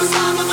[0.00, 0.47] Mama, to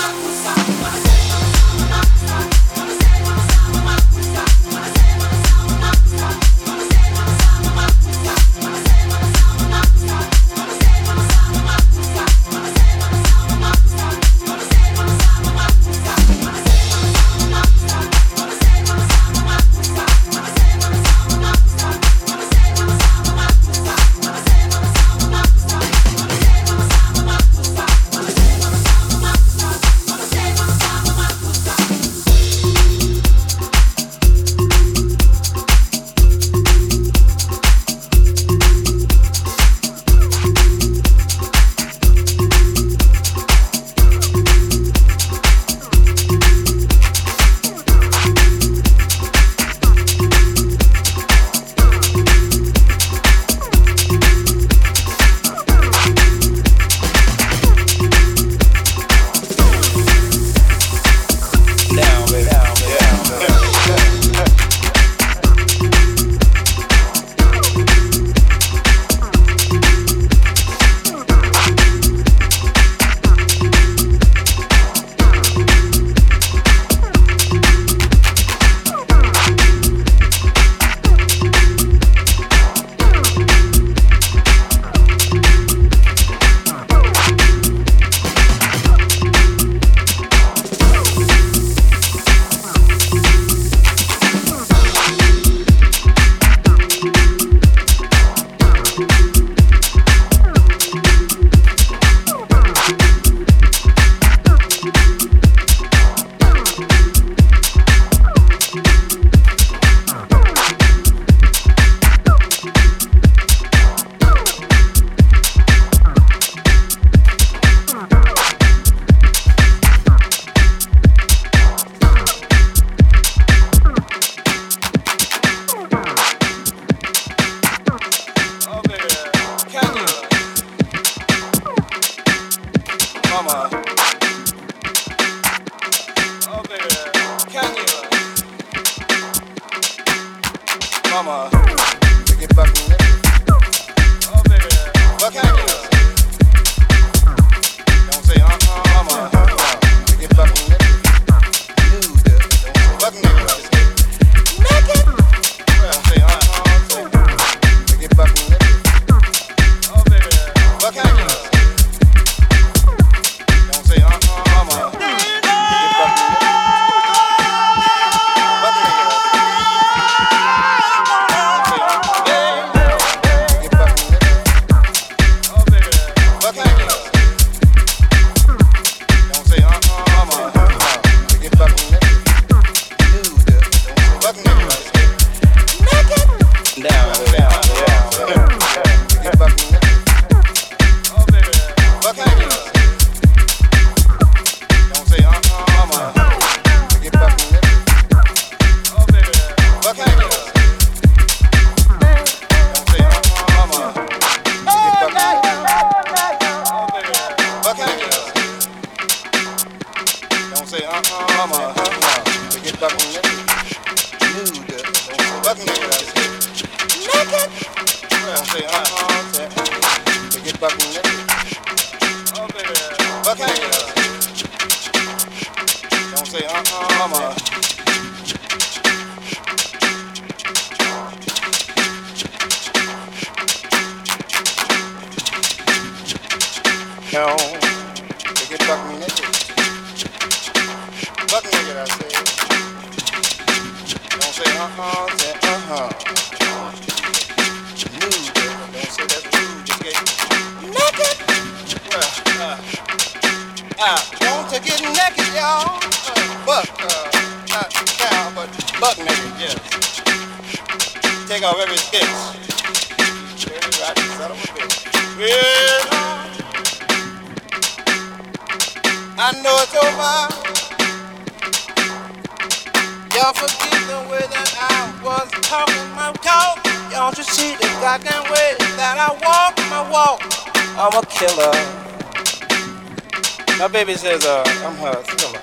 [283.76, 285.40] baby says, uh, I'm her killer.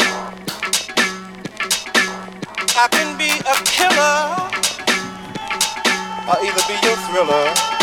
[2.75, 4.49] I can be a killer,
[6.27, 7.82] or either be your thriller.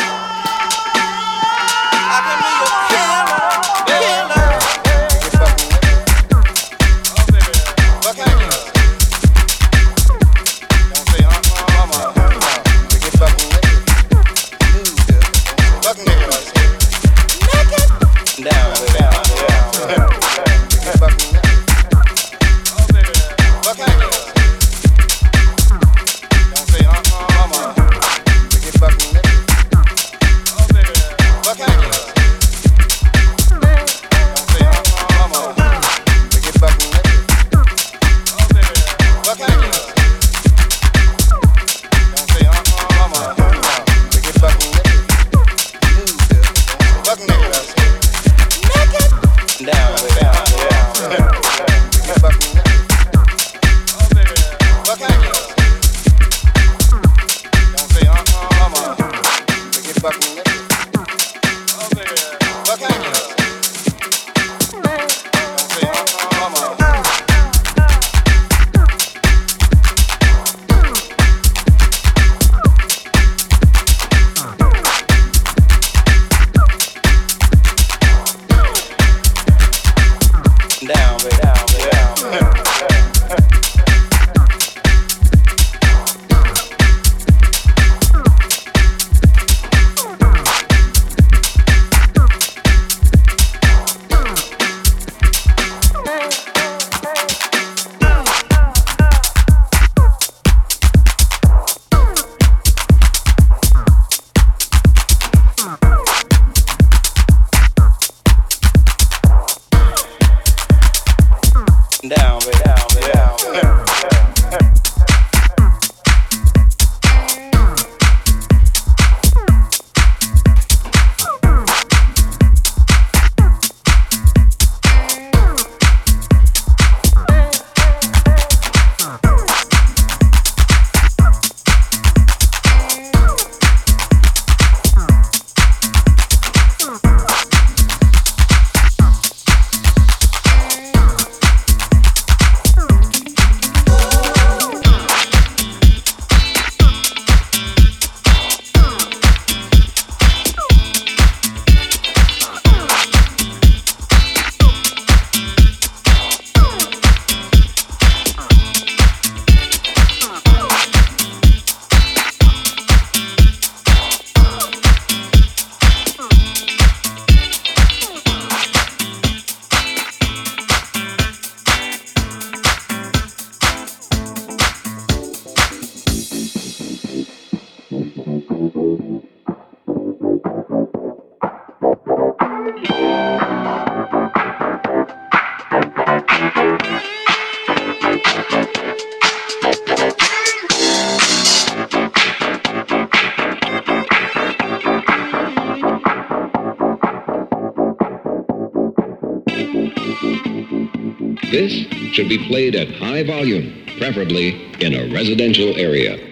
[202.50, 206.29] played at high volume, preferably in a residential area.